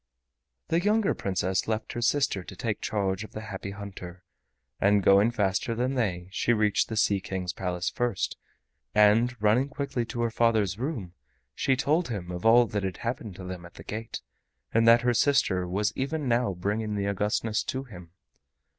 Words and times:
The 0.69 0.79
younger 0.79 1.13
Princess 1.13 1.67
left 1.67 1.93
her 1.93 2.01
sister 2.01 2.43
to 2.43 2.55
take 2.55 2.81
charge 2.81 3.23
of 3.23 3.33
the 3.33 3.41
Happy 3.41 3.69
Hunter, 3.69 4.23
and 4.79 5.03
going 5.03 5.29
faster 5.29 5.75
than 5.75 5.93
they, 5.93 6.27
she 6.31 6.53
reached 6.53 6.89
the 6.89 6.97
Sea 6.97 7.19
King's 7.21 7.53
Palace 7.53 7.87
first, 7.91 8.35
and 8.95 9.39
running 9.39 9.69
quickly 9.69 10.03
to 10.05 10.21
her 10.23 10.31
father's 10.31 10.79
room, 10.79 11.13
she 11.53 11.75
told 11.75 12.07
him 12.07 12.31
of 12.31 12.47
all 12.47 12.65
that 12.65 12.81
had 12.81 12.97
happened 12.97 13.35
to 13.35 13.43
them 13.43 13.63
at 13.63 13.75
the 13.75 13.83
gate, 13.83 14.23
and 14.73 14.87
that 14.87 15.01
her 15.01 15.13
sister 15.13 15.67
was 15.67 15.93
even 15.95 16.27
now 16.27 16.55
bringing 16.55 16.95
the 16.95 17.05
Augustness 17.07 17.61
to 17.65 17.83
him. 17.83 18.09